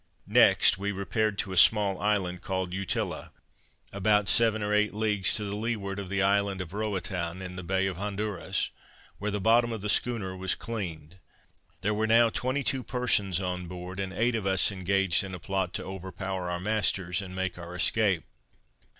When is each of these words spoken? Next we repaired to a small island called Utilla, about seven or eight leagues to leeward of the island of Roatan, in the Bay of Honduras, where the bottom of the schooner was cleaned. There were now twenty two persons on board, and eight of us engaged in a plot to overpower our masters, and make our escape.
Next 0.25 0.79
we 0.79 0.91
repaired 0.91 1.37
to 1.37 1.51
a 1.51 1.57
small 1.57 1.99
island 2.01 2.41
called 2.41 2.73
Utilla, 2.73 3.29
about 3.93 4.27
seven 4.27 4.63
or 4.63 4.73
eight 4.73 4.95
leagues 4.95 5.31
to 5.35 5.43
leeward 5.43 5.99
of 5.99 6.09
the 6.09 6.23
island 6.23 6.59
of 6.59 6.73
Roatan, 6.73 7.39
in 7.43 7.55
the 7.55 7.61
Bay 7.61 7.85
of 7.85 7.97
Honduras, 7.97 8.71
where 9.19 9.29
the 9.29 9.39
bottom 9.39 9.71
of 9.71 9.81
the 9.81 9.89
schooner 9.89 10.35
was 10.35 10.55
cleaned. 10.55 11.19
There 11.81 11.93
were 11.93 12.07
now 12.07 12.31
twenty 12.31 12.63
two 12.63 12.81
persons 12.81 13.39
on 13.39 13.67
board, 13.67 13.99
and 13.99 14.11
eight 14.11 14.33
of 14.33 14.47
us 14.47 14.71
engaged 14.71 15.23
in 15.23 15.35
a 15.35 15.39
plot 15.39 15.71
to 15.73 15.83
overpower 15.83 16.49
our 16.49 16.59
masters, 16.59 17.21
and 17.21 17.35
make 17.35 17.59
our 17.59 17.75
escape. 17.75 18.23